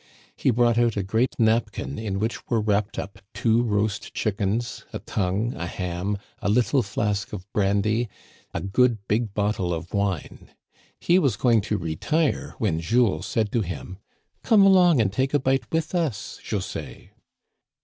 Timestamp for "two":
3.35-3.61